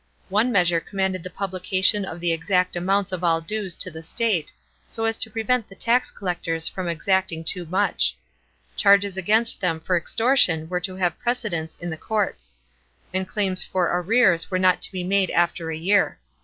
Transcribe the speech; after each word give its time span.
One 0.29 0.51
measure 0.51 0.79
commanded 0.79 1.21
the 1.21 1.29
publication 1.29 2.05
of 2.05 2.19
the 2.19 2.31
exact 2.31 2.75
amounts 2.75 3.11
of 3.11 3.23
all 3.23 3.39
dues 3.39 3.77
to 3.77 3.91
the 3.91 4.01
state, 4.01 4.51
so 4.87 5.05
as 5.05 5.15
to 5.17 5.29
prevent 5.29 5.69
the 5.69 5.75
tax 5.75 6.09
collectors 6.09 6.67
from 6.67 6.87
exacting 6.87 7.43
too 7.43 7.67
much; 7.67 8.17
charges 8.75 9.15
against 9.15 9.61
them 9.61 9.79
for 9.79 9.95
extortion 9.95 10.67
were 10.69 10.79
to 10.79 10.95
have 10.95 11.19
precedence 11.19 11.75
in 11.75 11.91
the 11.91 11.97
courts; 11.97 12.55
and 13.13 13.27
claims 13.27 13.63
for 13.63 13.91
arrears 13.93 14.49
were 14.49 14.57
not 14.57 14.81
to 14.81 14.91
be 14.91 15.03
made 15.03 15.29
after 15.29 15.69
a 15.69 15.77
year. 15.77 16.17